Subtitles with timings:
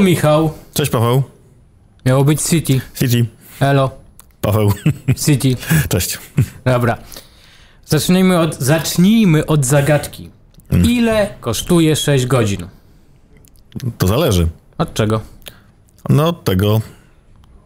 [0.00, 0.50] Michał.
[0.74, 1.22] Cześć Paweł.
[2.06, 2.80] Miało być City.
[2.94, 3.26] City.
[3.60, 3.90] Elo.
[4.40, 4.72] Paweł.
[5.26, 5.56] City.
[5.88, 6.18] Cześć.
[6.64, 6.98] Dobra.
[7.86, 10.30] Zacznijmy od, zacznijmy od zagadki.
[10.84, 12.66] Ile kosztuje 6 godzin?
[13.98, 14.48] To zależy.
[14.78, 15.20] Od czego?
[16.08, 16.80] No od tego,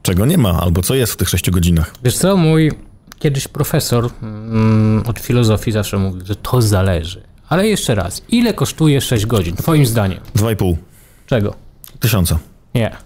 [0.02, 1.94] czego nie ma, albo co jest w tych 6 godzinach.
[2.04, 2.72] Wiesz co, mój
[3.18, 7.22] kiedyś profesor mm, od filozofii zawsze mówił, że to zależy.
[7.48, 10.20] Ale jeszcze raz, ile kosztuje 6 godzin, twoim zdaniem?
[10.36, 10.76] 2,5
[11.26, 11.54] Czego?
[12.02, 12.38] Tysiąca.
[12.74, 12.96] Nie.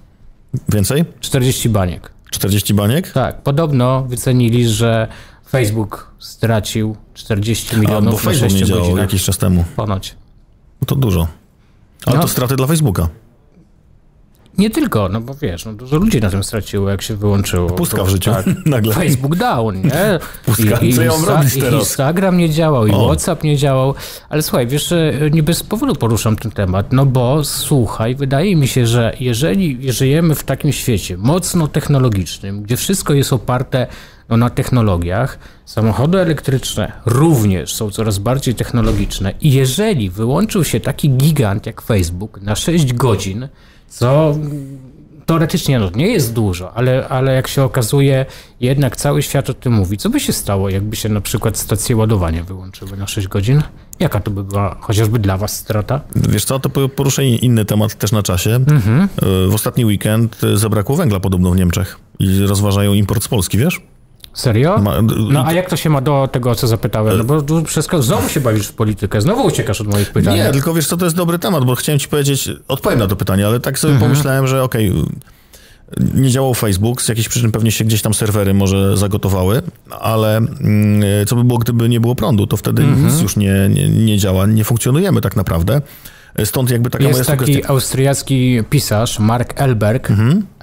[0.69, 1.05] Więcej?
[1.21, 2.11] 40 baniek.
[2.31, 3.13] 40 baniek?
[3.13, 5.09] Tak, podobno wycenili, że
[5.49, 9.03] Facebook stracił 40 A, milionów bo na Facebook 6 nie działał godzinach.
[9.03, 9.65] jakiś czas temu.
[9.77, 10.17] Ponoć.
[10.81, 11.29] No to dużo.
[12.07, 12.23] Ale No.
[12.23, 13.09] to straty dla Facebooka.
[14.59, 17.71] Nie tylko, no bo wiesz, no dużo ludzi na tym straciło, jak się wyłączyło.
[17.71, 18.31] Pustka w życiu.
[18.31, 18.47] Tak.
[18.67, 18.95] Nagle.
[18.95, 19.91] Facebook down, nie?
[20.47, 20.79] Pustka.
[20.97, 21.81] Co ja mam robić i teraz?
[21.81, 23.07] Instagram nie działał, i O.
[23.07, 23.95] WhatsApp nie działał.
[24.29, 28.69] Ale słuchaj, wiesz, że nie bez powodu poruszam ten temat, no bo słuchaj, wydaje mi
[28.69, 33.87] się, że jeżeli żyjemy w takim świecie mocno technologicznym, gdzie wszystko jest oparte
[34.29, 41.11] no, na technologiach, samochody elektryczne również są coraz bardziej technologiczne i jeżeli wyłączył się taki
[41.11, 43.49] gigant jak Facebook na 6 godzin,
[43.89, 44.35] co
[45.27, 48.27] teoretycznie no, nie jest dużo, ale, ale jak się okazuje,
[48.61, 49.97] jednak cały świat o tym mówi.
[49.97, 53.63] Co by się stało, jakby się na przykład stacje ładowania wyłączyły na 6 godzin?
[54.01, 56.01] Jaka to by była chociażby dla was strata?
[56.17, 58.55] Wiesz co, to po- poruszę in- inny temat też na czasie.
[58.55, 59.03] Mhm.
[59.03, 63.59] Y, W ostatni weekend y, zabrakło węgla podobno w Niemczech i rozważają import z Polski,
[63.59, 63.81] wiesz?
[64.37, 64.79] Serio?
[64.79, 67.19] Ma- No a jak to się ma do tego, o co zapytałem?
[67.19, 70.35] No bo tu wszystko, znowu się bawisz w politykę, znowu uciekasz od moich pytań.
[70.37, 73.17] Nie, tylko wiesz co, to jest dobry temat, bo chciałem ci powiedzieć, odpowiem na to
[73.17, 74.11] pytanie, ale tak sobie Mhm.
[74.11, 74.93] pomyślałem, że okej,
[76.15, 79.63] nie działał Facebook, z jakichś przyczyn pewnie się gdzieś tam serwery może zagotowały,
[80.01, 83.07] ale mm, co by było, gdyby nie było prądu, to wtedy Mhm.
[83.07, 85.81] nic już nie, nie, nie działa, nie funkcjonujemy tak naprawdę.
[86.45, 87.69] Stąd jakby taka moja Jest taki sugestia.
[87.69, 90.09] austriacki pisarz, Mark Elberg.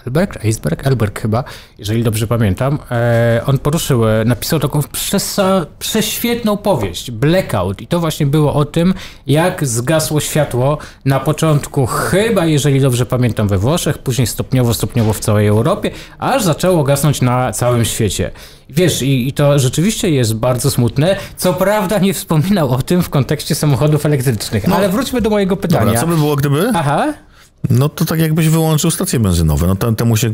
[0.08, 0.46] Elberg?
[0.46, 0.88] Eisberg?
[0.88, 1.44] Elberg chyba,
[1.78, 2.80] jeżeli dobrze pamiętam.
[2.92, 7.82] E, on poruszył, e, napisał taką przesa, prześwietną powieść, Blackout.
[7.82, 8.94] I to właśnie było o tym,
[9.28, 15.20] jak zgasło światło na początku, chyba jeżeli dobrze pamiętam, we Włoszech, później stopniowo, stopniowo w
[15.20, 18.32] całej Europie, aż zaczęło gasnąć na całym świecie.
[18.70, 21.16] Wiesz, i, i to rzeczywiście jest bardzo smutne.
[21.38, 25.86] Co prawda nie wspominał o tym w kontekście samochodów elektrycznych, ale wróćmy do mojego pytania.
[25.86, 26.72] Dobra, co by było, gdyby?
[26.76, 27.14] Aha.
[27.70, 29.68] No to tak jakbyś wyłączył stacje benzynowe.
[29.68, 30.32] No temu, się,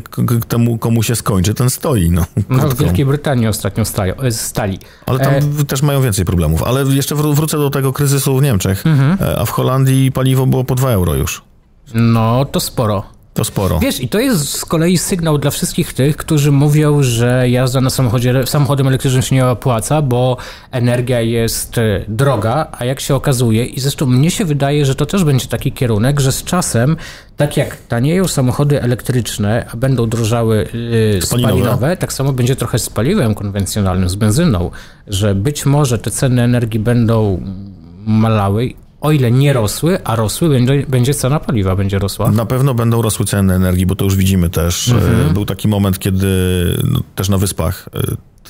[0.48, 2.10] temu, komu się skończy, ten stoi.
[2.10, 2.74] No, No, w.
[2.84, 3.84] Wielkiej Brytanii ostatnio
[4.22, 4.78] e, stali.
[5.06, 6.62] Ale tam E, też mają więcej problemów.
[6.62, 8.86] Ale jeszcze wró- wrócę do tego kryzysu w Niemczech.
[8.86, 9.18] Mhm.
[9.20, 11.42] E, A w Holandii paliwo było po 2 euro już.
[11.94, 13.02] no, to sporo.
[13.34, 13.78] To sporo.
[13.78, 17.90] Wiesz, i to jest z kolei sygnał dla wszystkich tych, którzy mówią, że jazda na
[17.90, 20.36] samochodzie, samochodem elektrycznym się nie opłaca, bo
[20.70, 25.06] energia jest e, droga, a jak się okazuje, i zresztą mnie się wydaje, że to
[25.06, 26.96] też będzie taki kierunek, że z czasem,
[27.36, 31.54] tak jak tanieją samochody elektryczne, a będą drożały yy, Spalinowe.
[31.54, 34.70] spalinowe, tak samo będzie trochę z paliwem konwencjonalnym, z benzyną,
[35.06, 37.42] że być może te ceny energii będą
[38.06, 42.30] malały, o ile nie rosły, a rosły, będzie, będzie cena paliwa będzie rosła.
[42.30, 44.88] Na pewno będą rosły ceny energii, bo to już widzimy też.
[44.88, 45.30] Mhm.
[45.30, 46.26] E, Był taki moment, kiedy
[46.84, 48.00] no, też na wyspach e,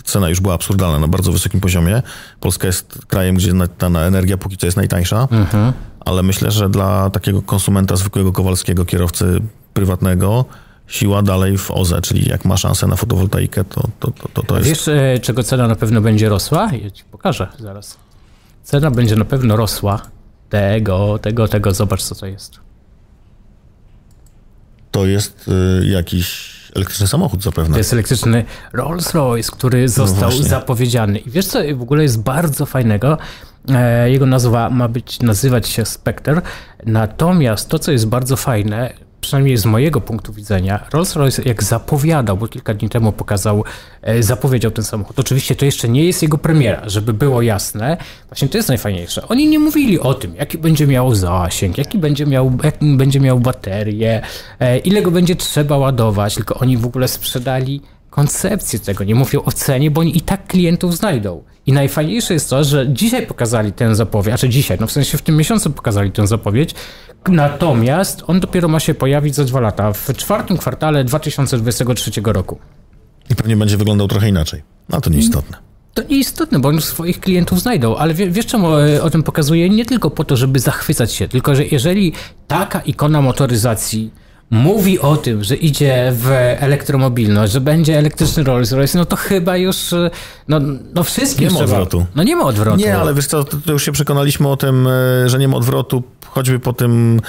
[0.04, 2.02] cena już była absurdalna na bardzo wysokim poziomie.
[2.40, 5.72] Polska jest krajem, gdzie ta energia póki co jest najtańsza, Mhm.
[6.00, 9.40] ale myślę, że dla takiego konsumenta zwykłego kowalskiego, kierowcy
[9.74, 10.44] prywatnego,
[10.86, 14.56] siła dalej w OZE, czyli jak ma szansę na fotowoltaikę, to, to, to, to, to
[14.58, 14.68] jest...
[14.68, 16.70] wiesz, e, czego cena na pewno będzie rosła?
[16.82, 17.96] Ja ci pokażę zaraz.
[18.62, 20.00] Cena będzie na pewno rosła.
[20.50, 22.60] Tego, tego, tego, zobacz co to jest.
[24.90, 25.48] To jest
[25.82, 27.72] y, jakiś elektryczny samochód zapewne.
[27.72, 31.18] To jest elektryczny Rolls-Royce, który został No zapowiedziany.
[31.18, 33.18] I wiesz co w ogóle jest bardzo fajnego?
[33.68, 36.42] E, Jego nazwa ma być, nazywać się Spectre.
[36.86, 42.48] Natomiast to, co jest bardzo fajne, przynajmniej z mojego punktu widzenia, Rolls-Royce jak zapowiadał, bo
[42.48, 43.64] kilka dni temu pokazał,
[44.02, 45.18] e, zapowiedział ten samochód.
[45.18, 47.96] Oczywiście to jeszcze nie jest jego premiera, żeby było jasne.
[48.28, 49.28] Właśnie to jest najfajniejsze.
[49.28, 54.22] Oni nie mówili o tym, jaki będzie miał zasięg, jaki będzie miał, będzie miał baterię,
[54.60, 59.42] e, ile go będzie trzeba ładować, tylko oni w ogóle sprzedali koncepcję tego, nie mówią
[59.42, 61.42] o cenie, bo oni i tak klientów znajdą.
[61.66, 65.18] I najfajniejsze jest to, że dzisiaj pokazali tę zapowiedź, a czy dzisiaj, no w sensie
[65.18, 66.74] w tym miesiącu pokazali tę zapowiedź,
[67.28, 72.58] natomiast on dopiero ma się pojawić za dwa lata, w czwartym kwartale 2023 roku.
[73.30, 74.62] I pewnie będzie wyglądał trochę inaczej.
[74.88, 75.56] No to nieistotne.
[75.94, 79.70] To nieistotne, bo oni swoich klientów znajdą, ale wie, wiesz czemu e, o tym pokazuję?
[79.70, 82.12] Nie tylko po to, żeby zachwycać się, tylko że jeżeli
[82.48, 84.10] taka ikona motoryzacji
[84.50, 89.56] mówi o tym, że idzie w elektromobilność, że będzie elektryczny Rolls Royce, no to chyba
[89.56, 90.10] już, e,
[90.48, 90.60] no,
[90.94, 92.06] no wszystkim Nie ma odwrotu.
[92.14, 92.78] No nie ma odwrotu.
[92.78, 95.56] Nie, ale wiesz co, to, to już się przekonaliśmy o tym, e, że nie ma
[95.56, 97.20] odwrotu, choćby po tym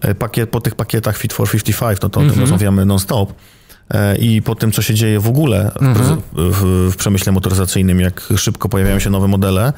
[0.00, 2.34] e, pakiet, po tych pakietach Fit for 55, no to o Mhm.
[2.34, 3.32] tym rozmawiamy non-stop.
[3.90, 6.20] E, I po tym, co się dzieje w ogóle w, Mhm.
[6.34, 9.72] w, w przemyśle motoryzacyjnym, jak szybko pojawiają się nowe modele,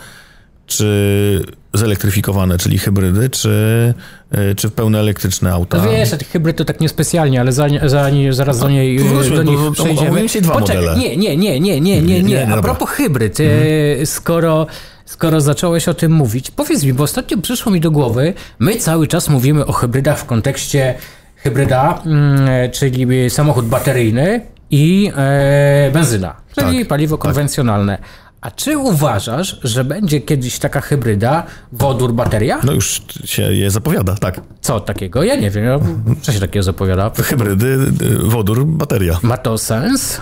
[0.67, 1.43] czy
[1.75, 3.95] zelektryfikowane, czyli hybrydy, czy,
[4.31, 5.77] e, czy pełne elektryczne auta.
[5.79, 9.43] No wiesz, a hybryd to tak niespecjalnie, ale za, za, zaraz do niej wróćmy, do
[9.43, 10.01] nich bo przejdziemy.
[10.09, 10.99] omówimy dzisiaj dwa Poczekaj, modele.
[10.99, 12.43] Nie, nie, nie, nie, nie, nie, Nie, nie.
[12.43, 12.63] A dobra.
[12.63, 14.67] propos hybryd, e, skoro,
[15.11, 19.07] skoro zacząłeś o tym mówić, powiedz mi, bo ostatnio przyszło mi do głowy, my cały
[19.07, 20.95] czas mówimy o hybrydach w kontekście
[21.37, 24.41] hybryda, mm, czyli samochód bateryjny
[24.71, 27.99] i e, benzyna, czyli Tak, paliwo konwencjonalne.
[28.41, 31.43] A czy uważasz, że będzie kiedyś taka hybryda
[31.73, 32.61] wodór bateria?
[32.65, 34.41] No już się je zapowiada, tak.
[34.61, 35.23] Co takiego?
[35.23, 35.81] Ja nie wiem.
[36.23, 37.11] Co się takiego zapowiada?
[37.23, 37.67] Hybrydy,
[38.03, 39.19] y, wodór, bateria.
[39.23, 40.21] Ma to sens?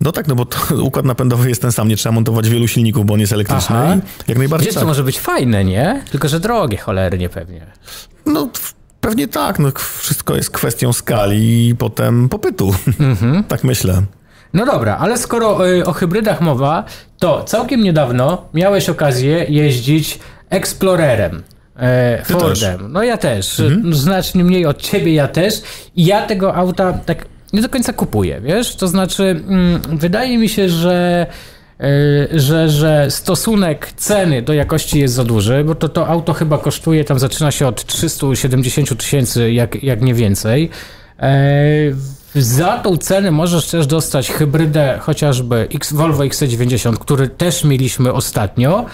[0.00, 0.46] No tak, no bo
[0.88, 3.96] układ napędowy jest ten sam, nie trzeba montować wielu silników, bo on jest elektryczny Aha.
[4.28, 4.82] jak najbardziej Wiesz, tak.
[4.82, 6.02] to może być fajne, nie?
[6.10, 7.66] Tylko, że drogie cholernie pewnie.
[8.26, 8.48] No
[9.00, 12.74] pewnie tak, no wszystko jest kwestią skali i potem popytu.
[13.00, 13.44] Mhm.
[13.44, 14.02] tak myślę.
[14.54, 16.84] No dobra, ale skoro y, o hybrydach mowa,
[17.18, 20.18] to całkiem niedawno miałeś okazję jeździć
[20.50, 21.42] Explorerem.
[21.76, 22.92] E, Fordem.
[22.92, 23.62] No ja też.
[23.92, 25.54] Znacznie mniej od ciebie ja też.
[25.96, 28.76] I ja tego auta tak nie do końca kupuję, wiesz?
[28.76, 31.26] To znaczy, mm, wydaje mi się, że
[31.80, 36.58] y, że, że stosunek ceny do jakości jest za duży, bo to, to auto chyba
[36.58, 40.70] kosztuje, tam zaczyna się od 370 tysięcy, jak, jak nie więcej.
[41.20, 41.32] E,
[42.34, 48.86] za tą cenę możesz też dostać hybrydę chociażby X, Volvo XC90, który też mieliśmy ostatnio.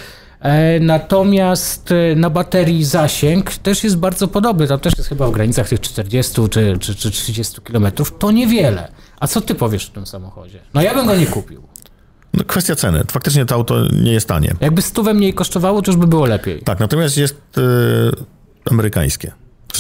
[0.46, 4.69] E, Natomiast e, na baterii zasięg też jest bardzo podobny.
[4.69, 7.87] Tam też jest chyba w granicach tych 40 czy, czy, czy 30 km.
[8.19, 8.88] To niewiele.
[9.20, 10.58] A co ty powiesz o tym samochodzie?
[10.75, 11.62] No ja bym go nie kupił.
[12.34, 13.04] No, kwestia ceny.
[13.12, 14.54] Faktycznie to auto nie jest tanie.
[14.60, 16.62] Jakby stówę mniej kosztowało, to już by było lepiej.
[16.62, 17.62] Tak, natomiast jest y,
[18.70, 19.32] amerykańskie.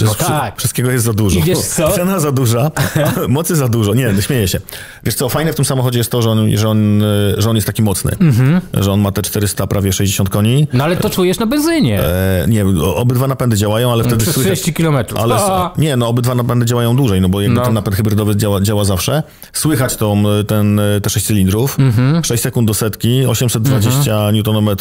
[0.04, 0.52] No tak.
[0.54, 1.38] wszy- Wszystkiego jest za dużo.
[1.38, 1.88] I wiesz co?
[1.96, 2.70] Cena za duża,
[3.28, 3.94] mocy za dużo.
[3.94, 4.60] Nie, śmieję się.
[5.04, 7.56] Wiesz co, fajne w tym samochodzie jest to, że on, że on, y, że on
[7.56, 8.12] jest taki mocny.
[8.20, 8.60] Mhm.
[8.74, 10.68] Że on ma te 400, prawie 60 koni.
[10.72, 12.00] No ale to czujesz na benzynie.
[12.02, 12.64] E, nie,
[12.94, 14.60] obydwa napędy działają, ale wtedy Przez słychać...
[14.60, 14.96] 30 km.
[15.18, 15.36] Ale
[15.78, 17.64] nie, no obydwa napędy działają dłużej, no bo jakby No.
[17.64, 19.22] ten napęd hybrydowy działa, działa zawsze.
[19.52, 22.24] Słychać tą, ten, te 6 cylindrów, Mhm.
[22.24, 24.76] 6 sekund do setki, 820 Nm,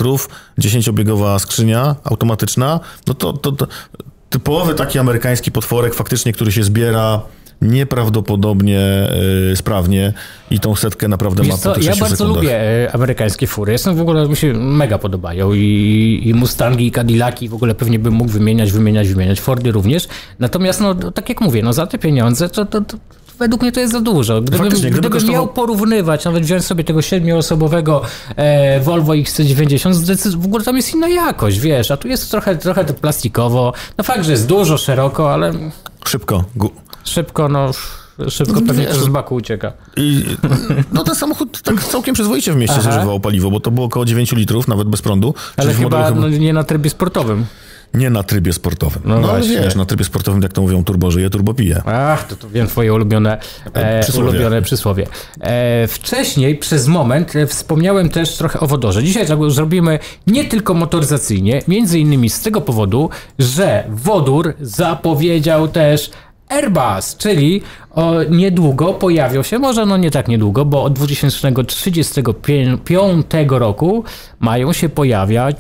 [0.59, 2.79] 10-biegowa skrzynia automatyczna.
[3.07, 3.67] No to, to, to
[4.35, 7.21] typowy taki amerykański potworek faktycznie, który się zbiera
[7.61, 9.09] nieprawdopodobnie
[9.51, 10.13] y, sprawnie
[10.51, 12.43] i tą setkę naprawdę Wiesz ma po co, tych ja 6 bardzo sekundach.
[12.43, 13.71] lubię e, amerykańskie fury.
[13.71, 17.99] Jestem w ogóle, mi się mega podobają i, i Mustangi, i Cadillaki w ogóle pewnie
[17.99, 19.39] bym mógł wymieniać, wymieniać, wymieniać.
[19.39, 20.07] Fordy również.
[20.39, 22.97] Natomiast, no tak jak mówię, no za te pieniądze to, to, to
[23.39, 24.41] według mnie to jest za dużo.
[24.41, 28.01] Gdybym, Faktycznie, gdyby gdybym kosztował- miał porównywać, nawet wziąć sobie tego siedmioosobowego
[28.35, 32.55] e, Volvo XC90, zdecyd- w ogóle tam jest inna jakość, wiesz, a tu jest trochę,
[32.55, 33.73] trochę to plastikowo.
[33.97, 35.53] No fakt, że jest dużo, szeroko, ale
[36.07, 36.43] Szybko.
[36.57, 36.69] Gu-
[37.03, 37.71] szybko, no
[38.29, 39.73] szybko No, pewnie też z baku ucieka.
[39.97, 40.23] I,
[40.93, 42.91] no ten samochód tak całkiem przyzwoicie w mieście Aha.
[42.91, 45.33] zużywał paliwo, bo to było około 9 litrów, nawet bez prądu.
[45.57, 47.45] Ale chyba no, nie na trybie sportowym.
[47.93, 49.01] Nie na trybie sportowym.
[49.05, 51.81] No No, ale wiesz, na trybie sportowym, jak to mówią, turbo żyje, turbo pije.
[51.85, 53.37] Ach, to, to wiem twoje ulubione
[53.73, 54.29] e, Przysłowie.
[54.29, 55.07] ulubione przysłowie.
[55.41, 59.03] E, wcześniej, przez moment, e, wspomniałem też trochę o wodorze.
[59.03, 66.09] Dzisiaj zrobimy nie tylko motoryzacyjnie, między innymi z tego powodu, że wodór zapowiedział też
[66.49, 74.03] Airbus, czyli o, niedługo pojawią się, może no nie tak niedługo, bo od 2035 roku
[74.39, 75.55] mają się pojawiać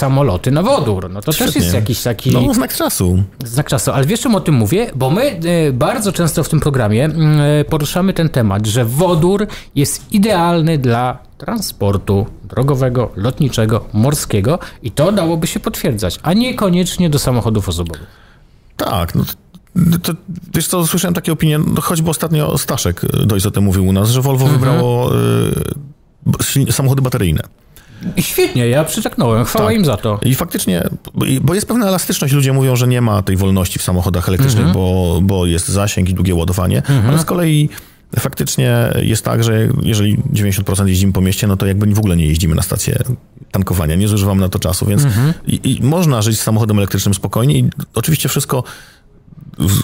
[0.00, 1.10] samoloty na wodór.
[1.10, 1.60] No to też Świetnie.
[1.62, 2.30] jest jakiś taki...
[2.32, 3.22] No, znak czasu.
[3.44, 4.90] Znak czasu, ale wiesz czym o tym mówię?
[4.94, 9.46] Bo my e, bardzo często w tym programie mm, e, poruszamy ten temat, że wodór
[9.74, 17.18] jest idealny dla transportu drogowego, lotniczego, morskiego i to dałoby się potwierdzać, a niekoniecznie do
[17.18, 18.06] samochodów osobowych.
[18.76, 20.12] Tak, no to, to,
[20.54, 23.92] wiesz co, słyszałem takie opinie, no, choćby ostatnio Staszek y, dość o tym mówił u
[23.92, 24.60] nas, że Volvo Mhm.
[24.60, 25.10] wybrało
[26.68, 27.42] y, samochody bateryjne.
[28.18, 29.76] Świetnie, ja przytaknąłem, chwała Tak.
[29.76, 30.20] im za to.
[30.24, 30.82] I faktycznie,
[31.42, 34.74] bo- jest pewna elastyczność, ludzie mówią, że nie ma tej wolności w samochodach elektrycznych, Mhm.
[34.74, 37.68] bo, bo jest zasięg i długie ładowanie, ale z kolei
[38.18, 42.26] faktycznie jest tak, że jeżeli 90% jeździmy po mieście, no to jakby w ogóle nie
[42.26, 42.98] jeździmy na stację
[43.50, 45.32] tankowania, nie zużywamy na to czasu, więc Mhm.
[45.46, 48.64] i, i można żyć z samochodem elektrycznym spokojnie i oczywiście wszystko
[49.58, 49.80] w,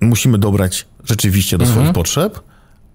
[0.00, 1.80] musimy dobrać rzeczywiście do Mhm.
[1.80, 2.40] swoich potrzeb,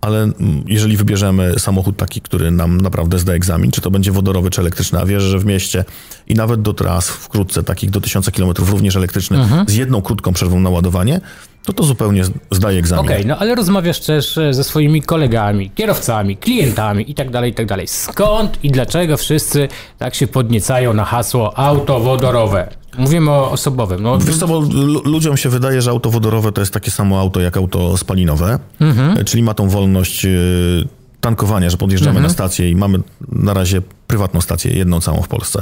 [0.03, 4.49] ale mm, jeżeli wybierzemy samochód taki, który nam naprawdę zda egzamin, czy to będzie wodorowy,
[4.49, 5.85] czy elektryczny, a wierzę, że w mieście
[6.27, 9.65] i nawet do tras wkrótce, takich do 1000 km również elektryczny, Mhm.
[9.69, 11.21] z jedną krótką przerwą na ładowanie,
[11.65, 13.05] to to zupełnie zdaje egzamin.
[13.05, 17.53] Okej, no ale rozmawiasz też e, ze swoimi kolegami, kierowcami, klientami i tak dalej, i
[17.53, 17.87] tak dalej.
[17.87, 19.67] Skąd i dlaczego wszyscy
[19.97, 22.69] tak się podniecają na hasło auto wodorowe?
[22.97, 24.03] Mówimy o osobowym.
[24.03, 27.19] No, Wiesz co, bo lu- ludziom się wydaje, że auto wodorowe to jest takie samo
[27.19, 29.25] auto jak auto spalinowe, Mhm.
[29.25, 30.87] czyli ma tą wolność y,
[31.21, 32.23] tankowania, że podjeżdżamy Mhm.
[32.23, 32.99] na stację i mamy
[33.31, 35.61] na razie prywatną stację, jedną całą w Polsce,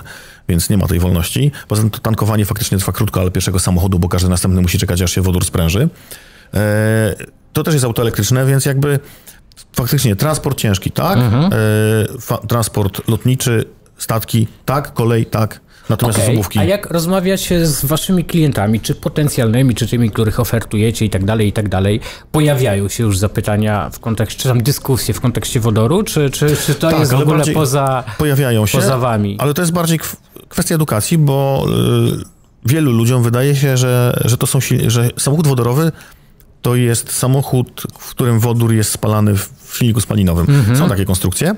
[0.49, 1.51] więc nie ma tej wolności.
[1.67, 5.01] Poza tym to tankowanie faktycznie trwa krótko, ale pierwszego samochodu, bo każdy następny musi czekać,
[5.01, 5.89] aż się wodór spręży.
[6.53, 7.15] E,
[7.53, 8.99] to też jest auto elektryczne, więc jakby
[9.75, 11.49] faktycznie transport ciężki, tak, Mhm.
[12.43, 13.65] e, transport lotniczy,
[13.97, 15.59] statki, tak, kolej, tak,
[15.89, 16.59] natomiast osobówki...
[16.59, 21.47] A jak rozmawiacie z waszymi klientami, czy potencjalnymi, czy tymi, których ofertujecie i tak dalej,
[21.47, 21.99] i tak dalej,
[22.31, 26.75] pojawiają się już zapytania w kontekście, czy tam dyskusje w kontekście wodoru, czy, czy, czy
[26.75, 29.35] to Tak, jest w ogóle poza, pojawiają się, poza wami?
[29.39, 30.15] ale to jest bardziej kw-
[30.49, 31.65] kwestia edukacji, bo
[32.21, 32.25] y,
[32.65, 35.91] wielu ludziom wydaje się, że, że to są że samochód wodorowy
[36.61, 40.45] to jest samochód, w którym wodór jest spalany w silniku spalinowym.
[40.49, 40.77] Mhm.
[40.77, 41.55] Są takie konstrukcje.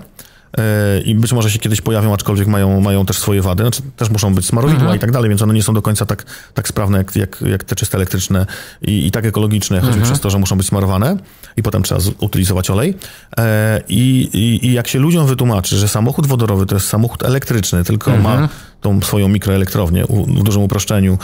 [0.59, 3.63] Y, I być może się kiedyś pojawią, aczkolwiek mają, mają też swoje wady.
[3.63, 4.97] Znaczy, też muszą być smarowidła Mhm.
[4.97, 7.63] i tak dalej, więc one nie są do końca tak, tak sprawne jak, jak, jak
[7.63, 8.45] te czyste elektryczne
[8.81, 10.05] i, i tak ekologiczne, choćby Mhm.
[10.11, 11.17] przez to, że muszą być smarowane
[11.57, 12.95] i potem trzeba utylizować olej.
[13.37, 17.83] E, i, i, I jak się ludziom wytłumaczy, że samochód wodorowy to jest samochód elektryczny,
[17.83, 18.41] tylko Mhm.
[18.41, 18.49] ma
[18.83, 21.17] tą swoją mikroelektrownię w dużym uproszczeniu,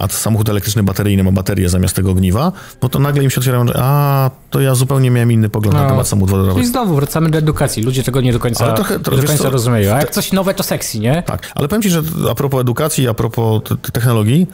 [0.00, 3.66] a samochód elektryczny bateryjny ma baterię zamiast tego ogniwa, no to nagle im się otwierają,
[3.66, 5.88] że a, to ja zupełnie miałem inny pogląd na No.
[5.90, 6.60] temat samochód wodorowy.
[6.60, 7.82] I znowu wracamy do edukacji.
[7.82, 9.94] Ludzie tego nie do końca, Ale trochę- trochę, do końca co, rozumieją.
[9.94, 11.22] A jak coś nowe, to sexy, nie?
[11.22, 14.46] Tak, ale powiem ci, że a propos edukacji, a propos technologii, yy,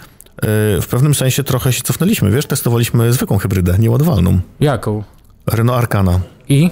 [0.83, 5.03] w pewnym sensie trochę się cofnęliśmy, wiesz, testowaliśmy zwykłą hybrydę, nieładowalną, Jaką?
[5.47, 6.21] Renault Arcana.
[6.49, 6.71] I?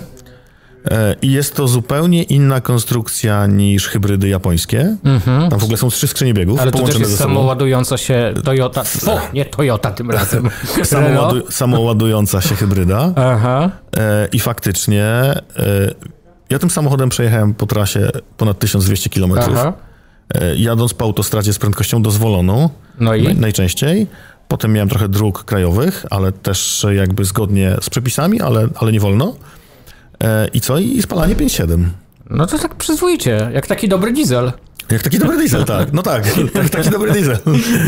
[0.91, 4.97] E, I jest to zupełnie inna konstrukcja niż hybrydy japońskie.
[5.51, 6.69] Tam w ogóle są trzy skrzynie biegów Mhm.
[6.75, 7.29] Ale to też jest ze sobą.
[7.35, 8.83] samoładująca się Toyota.
[9.07, 10.51] O, nie Toyota tym razem.
[11.51, 13.13] Samoładująca się hybryda.
[13.17, 13.71] Aha.
[13.97, 15.35] E, I faktycznie e,
[16.51, 19.33] ja tym samochodem przejechałem po trasie ponad 1200 km.
[19.39, 19.73] Aha.
[20.57, 22.71] Jadąc po autostradzie z prędkością dozwoloną,
[23.01, 23.25] No i?
[23.25, 24.07] naj- najczęściej.
[24.49, 29.35] Potem miałem trochę dróg krajowych, ale też jakby zgodnie z przepisami, ale, ale nie wolno.
[30.25, 30.79] E, I co?
[30.79, 31.85] I spalanie 5,7.
[32.31, 34.53] No to tak przyzwoicie, jak taki dobry diesel.
[34.91, 35.93] Jak taki dobry diesel, tak.
[35.93, 37.39] No tak, tak taki dobry diesel.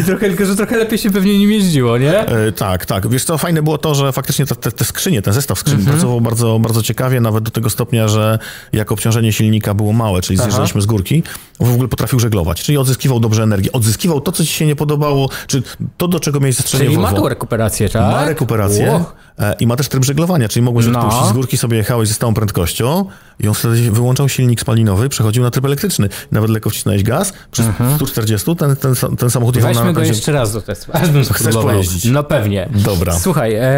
[0.00, 2.18] I trochę, tylko, że trochę lepiej się pewnie nim jeździło, nie?
[2.26, 3.08] E, tak, tak.
[3.08, 5.92] Wiesz co, fajne było to, że faktycznie te, te, te skrzynie, ten zestaw skrzyń Mhm.
[5.96, 8.38] pracował bardzo, bardzo ciekawie, nawet do tego stopnia, że
[8.72, 11.22] jak obciążenie silnika było małe, czyli zjeżdżaliśmy z górki,
[11.60, 15.28] w ogóle potrafił żeglować, czyli odzyskiwał dobrze energię, odzyskiwał to, co ci się nie podobało,
[15.46, 15.62] czy
[15.96, 17.22] to, do czego miałeś zastrzeżenie Czyli ma Volvo.
[17.22, 18.02] tą rekuperację, tak?
[18.02, 19.04] Ma rekuperację
[19.38, 21.00] e, i ma też tryb żeglowania, czyli mogłeś No.
[21.00, 23.04] odpuścić z górki sobie jechałeś ze stałą prędkością
[23.40, 26.08] i on wtedy wyłączał silnik spalinowy, przechodził na tryb elektryczny.
[26.32, 27.66] Nawet lekko wcisnąłeś gaz, przez
[27.96, 29.86] 140 ten, ten, ten samochód jechał Mhm.
[29.86, 32.04] Weźmy na go jeszcze raz do testu, aż bym Chcesz pojeździć?
[32.04, 32.68] No pewnie.
[32.74, 33.18] Dobra.
[33.18, 33.70] Słuchaj, e,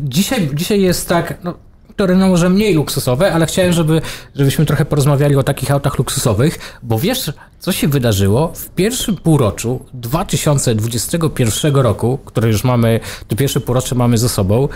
[0.00, 1.54] dzisiaj, dzisiaj jest tak, no,
[1.96, 4.02] to Renault może mniej luksusowe, ale chciałem, żeby,
[4.34, 9.84] żebyśmy trochę porozmawiali o takich autach luksusowych, bo wiesz, co się wydarzyło w pierwszym półroczu
[9.94, 14.68] 2021 roku, które już mamy, to pierwsze półrocze mamy ze sobą,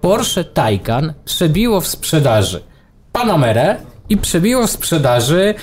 [0.00, 2.62] Porsche Taycan przebiło w sprzedaży
[3.12, 3.76] Panamerę
[4.08, 5.54] i przebiło w sprzedaży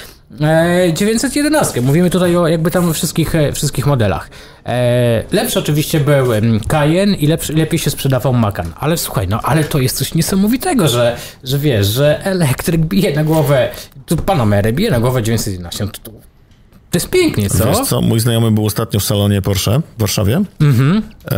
[0.93, 1.81] 911.
[1.81, 4.29] Mówimy tutaj o jakby tam wszystkich, e, wszystkich modelach.
[4.65, 8.73] E, lepszy oczywiście był em, Cayenne i lepszy, lepiej się sprzedawał Macan.
[8.79, 13.23] Ale słuchaj, no ale to jest coś niesamowitego, że, że wiesz, że elektryk bije na
[13.23, 13.69] głowę,
[14.05, 15.87] tu Panamerę bije na głowę 911.
[15.87, 16.11] To, to,
[16.91, 17.65] to jest pięknie, co?
[17.67, 20.41] Wiesz co, mój znajomy był ostatnio w salonie Porsche w Warszawie
[21.31, 21.35] e,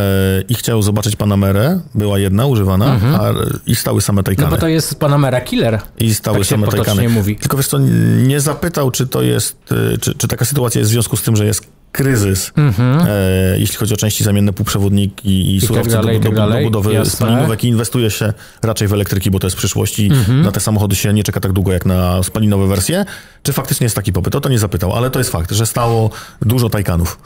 [0.48, 3.32] i chciał zobaczyć Panamerę, była jedna używana a,
[3.66, 4.50] i stały same No Taycany.
[4.50, 5.80] bo to jest Panamera Killer.
[5.98, 7.08] I stały tak same Taycany.
[7.08, 7.36] mówi.
[7.36, 7.78] Tylko wiesz co,
[8.26, 9.56] nie zapytał, czy to jest,
[9.94, 13.76] e, czy, czy taka sytuacja jest w związku z tym, że jest kryzys, e, jeśli
[13.76, 16.02] chodzi o części zamienne, półprzewodniki i, surowce Mhm.
[16.02, 18.32] dalej, do, i do, tak do budowy spalinówek i inwestuje się
[18.62, 20.42] raczej w elektryki, bo to jest przyszłość i Mhm.
[20.42, 23.04] na te samochody się nie czeka tak długo jak na spalinowe wersje.
[23.42, 24.34] Czy faktycznie jest taki popyt?
[24.34, 26.10] O to nie zapytał, ale to jest fakt, że stało
[26.42, 27.18] dużo Taycanów.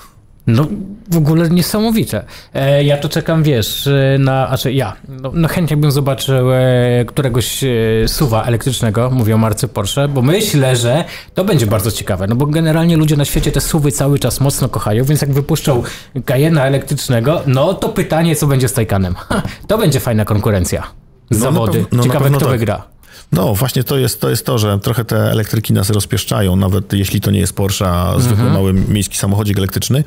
[0.46, 0.66] No,
[1.10, 2.24] w ogóle niesamowite.
[2.54, 7.04] E, ja to czekam, wiesz, e, na, znaczy ja, no, no chętnie bym zobaczył e,
[7.06, 7.68] któregoś e,
[8.06, 12.46] suwa elektrycznego, mówię o marce Porsche, bo myślę, że to będzie bardzo ciekawe, no bo
[12.46, 15.82] generalnie ludzie na świecie te suwy cały czas mocno kochają, więc jak wypuszczą
[16.24, 19.14] Cayena elektrycznego, no to pytanie, co będzie z Taycanem.
[19.14, 20.82] Ha, to będzie fajna konkurencja.
[21.30, 21.78] No, Zawody.
[21.78, 22.48] pew- no, na Ciekawe, kto tak.
[22.48, 22.82] wygra.
[23.32, 27.20] No właśnie to jest, to jest to, że trochę te elektryki nas rozpieszczają, nawet jeśli
[27.20, 28.20] to nie jest Porsche, a Mhm.
[28.23, 30.04] zwykły mały miejski samochodzik elektryczny,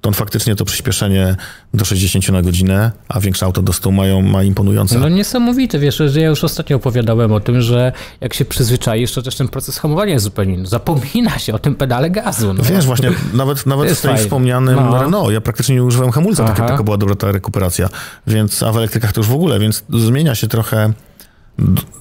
[0.00, 1.36] to on faktycznie to przyspieszenie
[1.74, 4.98] do 60 na godzinę, a większe auto do 100 mają, ma imponujące.
[4.98, 9.22] No niesamowite, wiesz, że ja już ostatnio opowiadałem o tym, że jak się przyzwyczaisz, to
[9.22, 10.66] też ten proces hamowania jest zupełnie inny.
[10.66, 12.54] Zapomina się o tym pedale gazu.
[12.54, 12.62] No.
[12.62, 14.24] Wiesz, właśnie, nawet, nawet w tej fajne.
[14.24, 15.02] wspomnianym No.
[15.02, 17.88] Renault, ja praktycznie nie używałem hamulca, taka, taka była dobra ta rekuperacja,
[18.26, 20.92] więc, a w elektrykach to już w ogóle, więc zmienia się trochę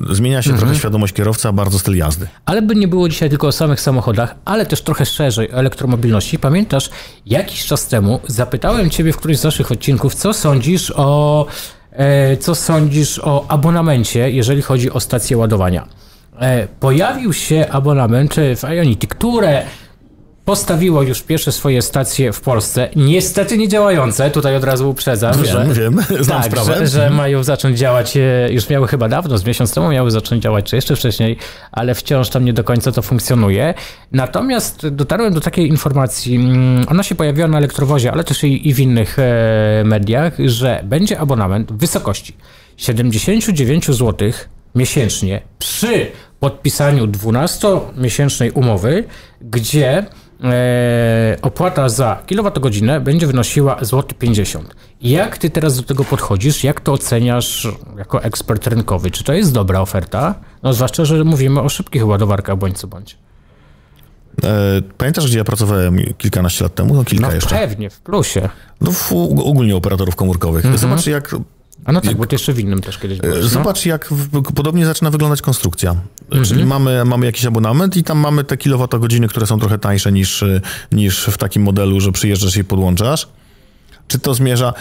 [0.09, 2.27] Zmienia się trochę świadomość kierowca, bardzo styl jazdy.
[2.45, 6.39] Ale by nie było dzisiaj tylko o samych samochodach, ale też trochę szerzej o elektromobilności.
[6.39, 6.89] Pamiętasz,
[7.25, 11.45] jakiś czas temu zapytałem Ciebie w którymś z naszych odcinków, co sądzisz o,
[11.91, 15.87] e, co sądzisz o abonamencie, jeżeli chodzi o stację ładowania.
[16.39, 19.63] E, pojawił się abonament w Ionity, które
[20.45, 22.89] postawiło już pierwsze swoje stacje w Polsce.
[22.95, 26.75] Niestety nie działające, tutaj od razu uprzedzam, Wiem, że, wiem, znam tak, sprawę.
[26.77, 30.43] że, że mają zacząć działać, e, już miały chyba dawno, z miesiąc temu miały zacząć
[30.43, 31.37] działać, czy jeszcze wcześniej,
[31.71, 33.73] ale wciąż tam nie do końca to funkcjonuje.
[34.11, 38.73] Natomiast dotarłem do takiej informacji, mm, ona się pojawiła na elektrowozie, ale też i, i
[38.73, 42.37] w innych e, mediach, że będzie abonament w wysokości
[42.77, 44.31] 79 zł
[44.75, 46.07] miesięcznie przy
[46.39, 49.03] podpisaniu 12-miesięcznej umowy,
[49.41, 50.05] gdzie
[51.41, 54.75] opłata za kilowatogodzinę będzie wynosiła złoty 50.
[55.01, 56.63] Jak ty teraz do tego podchodzisz?
[56.63, 57.67] Jak to oceniasz
[57.97, 59.11] jako ekspert rynkowy?
[59.11, 60.35] Czy to jest dobra oferta?
[60.63, 63.17] No zwłaszcza, że mówimy o szybkich ładowarkach bądź co bądź.
[64.43, 66.93] E, Pamiętasz, gdzie ja pracowałem kilkanaście lat temu?
[66.93, 67.55] No kilka No jeszcze.
[67.55, 68.49] pewnie, w plusie.
[68.81, 70.77] No, w, ogólnie operatorów komórkowych.
[70.79, 71.35] Zobacz, jak
[71.85, 73.49] A no tak, bo ty jeszcze w innym też kiedyś byłeś, no?
[73.49, 75.95] Zobacz, jak w, podobnie zaczyna wyglądać konstrukcja.
[76.43, 80.41] Czyli mamy, mamy jakiś abonament i tam mamy te kilowatogodziny, które są trochę tańsze niż,
[80.41, 80.61] y,
[80.91, 83.27] niż w takim modelu, że przyjeżdżasz i podłączasz.
[84.07, 84.73] Czy to zmierza...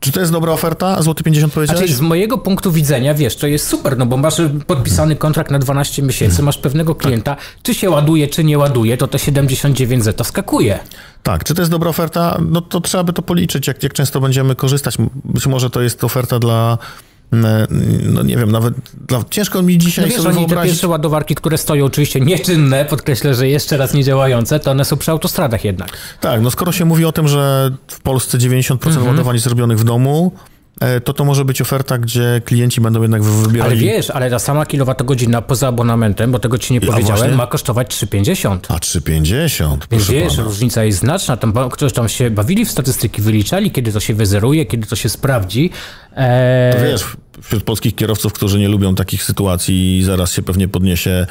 [0.00, 1.02] Czy to jest dobra oferta?
[1.02, 1.80] Złoty 50 powiedziałeś?
[1.80, 4.34] Znaczy, z mojego punktu widzenia, wiesz, to jest super, no bo masz
[4.66, 9.08] podpisany kontrakt na 12 miesięcy, masz pewnego klienta, czy się ładuje, czy nie ładuje, to
[9.08, 10.78] te 79 Z to skakuje.
[11.22, 12.38] Tak, czy to jest dobra oferta?
[12.48, 14.96] No to trzeba by to policzyć, jak, jak często będziemy korzystać.
[15.24, 16.78] Być może to jest oferta dla...
[17.32, 17.66] mm,
[18.14, 18.74] No nie wiem, nawet
[19.08, 20.72] dla, ciężko mi dzisiaj No wiesz, sobie oni te wyobrazić.
[20.72, 24.96] pierwsze ładowarki, które stoją oczywiście nieczynne, podkreślę, że jeszcze raz nie działające, to one są
[24.96, 25.90] przy autostradach jednak.
[26.20, 29.06] Tak, no skoro się mówi o tym, że w Polsce 90% Mhm.
[29.06, 30.32] ładowań jest robionych w domu,
[31.04, 33.72] to to może być oferta, gdzie klienci będą jednak wy- wybierali...
[33.72, 37.88] Ale wiesz, ale ta sama kilowatogodzina poza abonamentem, bo tego ci nie powiedziałem, ma kosztować
[38.04, 38.58] 3,50.
[38.68, 40.42] A 3,50, Więc wiesz, pana.
[40.48, 41.36] różnica jest znaczna.
[41.36, 45.08] Tam ktoś tam się bawili w statystyki, wyliczali, kiedy to się wyzeruje, kiedy to się
[45.08, 45.70] sprawdzi.
[46.16, 47.04] Eee, Wiesz,
[47.42, 51.26] wśród polskich kierowców, którzy nie lubią takich sytuacji i zaraz się pewnie podniesie,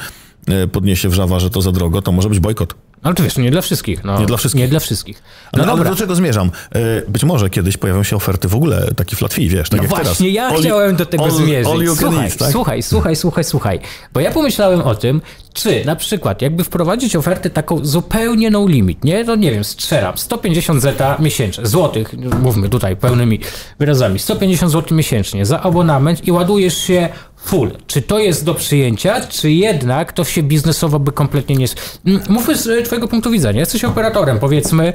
[0.48, 2.74] e, podniesie wrzawa, że to za drogo, to może być bojkot.
[3.02, 4.04] Ale to wiesz, nie dla wszystkich.
[4.04, 4.60] No, Nie dla wszystkich.
[4.62, 5.22] Nie dla wszystkich.
[5.52, 5.90] No No, ale dobra.
[5.90, 6.50] do czego zmierzam?
[6.74, 9.84] E, Być może kiedyś pojawią się oferty w ogóle, taki flat fee, wiesz, tak No
[9.84, 10.06] jak teraz.
[10.08, 11.72] właśnie, ja All chciałem do tego all- zmierzyć.
[11.72, 12.50] all słuchaj, eat, tak?
[12.52, 13.80] słuchaj, słuchaj, słuchaj, słuchaj.
[14.12, 19.04] Bo ja pomyślałem o tym, czy na przykład jakby wprowadzić ofertę taką zupełnie no limit,
[19.04, 19.24] nie?
[19.24, 23.40] No nie wiem, strzelam, 150 zeta miesięcznie, złotych, mówmy tutaj pełnymi
[23.78, 27.70] wyrazami, 150 zł miesięcznie za abonament i ładujesz się full.
[27.86, 31.66] Czy to jest do przyjęcia, czy jednak to się biznesowo by kompletnie nie...
[32.06, 34.92] Mm, Mówmy z e, twojego punktu widzenia, jesteś operatorem, powiedzmy,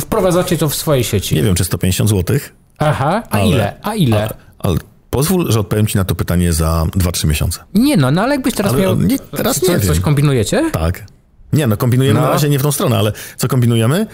[0.00, 1.34] wprowadzacie to w swojej sieci.
[1.34, 2.36] Nie wiem, czy 150 zł,
[2.78, 3.74] Aha, a ale- ile?
[3.82, 4.16] A ile?
[4.22, 4.76] ale, ale
[5.10, 7.60] pozwól, że odpowiem ci na to pytanie za 2-3 miesiące.
[7.74, 9.00] Nie no, no ale jakbyś teraz Ale miał...
[9.00, 10.70] nie, teraz co, nie Coś kombinujecie?
[10.72, 11.04] Tak.
[11.52, 12.26] Nie, no kombinujemy No.
[12.26, 14.06] na razie nie w tą stronę, ale co kombinujemy?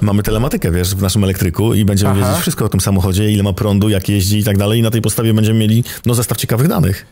[0.00, 2.20] Mamy telematykę, wiesz, w naszym elektryku i będziemy Aha.
[2.20, 4.90] wiedzieć wszystko o tym samochodzie, ile ma prądu, jak jeździ i tak dalej i na
[4.90, 7.06] tej podstawie będziemy mieli, no, zestaw ciekawych danych.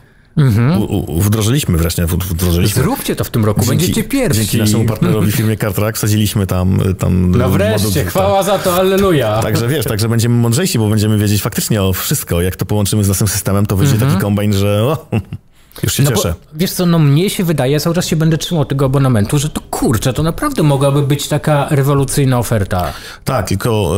[0.78, 2.82] U, u, wdrożyliśmy wreszcie, wdrożyliśmy.
[2.82, 4.40] Zróbcie to w tym roku, będziecie pierwsi.
[4.40, 6.78] Dzięki naszemu partnerowi firmie CarTrack wsadziliśmy tam...
[6.98, 8.08] tam No moduł- wreszcie, tak.
[8.08, 9.40] chwała za to, alleluja.
[9.42, 12.42] Także wiesz, także będziemy mądrzejsi, bo będziemy wiedzieć faktycznie o wszystko.
[12.42, 15.06] Jak to połączymy z naszym systemem, to wyjdzie taki kombajn, że o,
[15.82, 16.34] już się No bo, cieszę.
[16.54, 19.60] wiesz co, no mnie się wydaje, cały czas się będę trzymał tego abonamentu, że to
[19.60, 22.92] kurczę, to naprawdę mogłaby być taka rewolucyjna oferta.
[23.24, 23.92] Tak, tylko...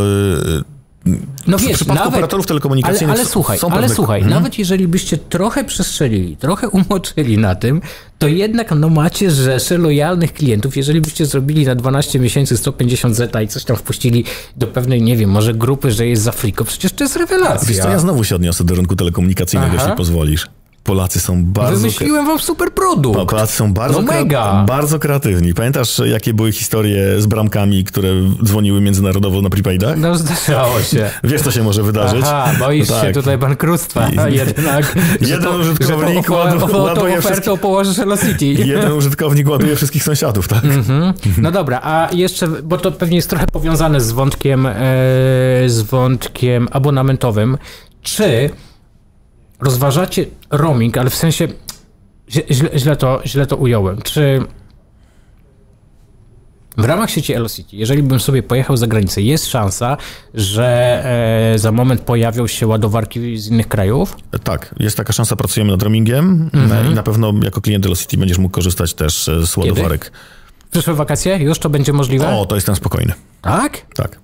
[0.46, 0.64] Yy,
[1.46, 4.20] No W wiesz, przypadku nawet, operatorów ale, telekomunikacyjnych ale są- słuchaj, są ale pewne- słuchaj,
[4.20, 4.34] Mhm.
[4.42, 7.80] nawet jeżeli byście trochę przestrzelili, trochę umoczyli na tym,
[8.18, 10.76] to jednak no macie rzeszę lojalnych klientów.
[10.76, 14.24] Jeżeli byście zrobili na 12 miesięcy 150 zeta i coś tam wpuścili
[14.56, 17.68] do pewnej, nie wiem, może grupy, że jest za friko, przecież to jest rewelacja.
[17.68, 19.82] Wiesz co, ja znowu się odniosę do rynku telekomunikacyjnego, Aha.
[19.84, 20.46] jeśli pozwolisz.
[20.88, 21.76] Polacy są bardzo...
[21.76, 23.30] Wymyśliłem wam super produkt.
[23.30, 24.64] Polacy są bardzo, No mega.
[24.66, 25.54] bardzo kreatywni.
[25.54, 28.08] Pamiętasz, jakie były historie z bramkami, które
[28.44, 29.96] dzwoniły międzynarodowo na prepaidach?
[29.98, 31.10] No zdarzało się.
[31.24, 32.24] Wiesz, co się może wydarzyć?
[32.24, 33.14] Aha, boisz No się tak.
[33.14, 34.94] tutaj bankructwa I- jednak.
[35.20, 38.46] Jeden to- użytkownik że to, ładu- o, o, tą ładuje ofertą wszystkie- położysz Velocity.
[38.74, 40.62] Jeden użytkownik ładuje wszystkich sąsiadów, tak?
[41.38, 44.72] No dobra, a jeszcze, bo to pewnie jest trochę powiązane z wątkiem, e,
[45.66, 47.58] z wątkiem abonamentowym.
[48.02, 48.50] Czy
[49.60, 51.48] rozważacie roaming, ale w sensie
[52.30, 54.02] źle, źle, to, źle to ująłem.
[54.02, 54.42] Czy
[56.76, 59.96] w ramach sieci Elocity, jeżeli bym sobie pojechał za granicę, jest szansa,
[60.34, 60.66] że
[61.54, 64.16] e, za moment pojawią się ładowarki z innych krajów?
[64.44, 66.92] Tak, jest taka szansa, pracujemy nad roamingiem Mhm.
[66.92, 70.12] i na pewno jako klient Velocity będziesz mógł korzystać też e, z ładowarek.
[70.66, 72.36] W przyszłe wakacje już to będzie możliwe?
[72.36, 73.12] O, to jestem spokojny.
[73.42, 73.86] Tak?
[73.94, 74.18] Tak.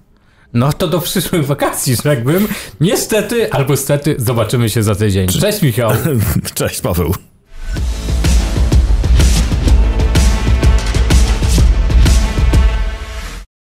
[0.54, 2.48] No to do przyszłych wakacji, rzekłbym.
[2.80, 5.28] Niestety albo stety zobaczymy się za tydzień.
[5.28, 5.90] Cześć Michał.
[6.54, 7.14] Cześć Paweł.